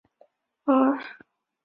[0.03, 1.27] 不常流泪的眼睛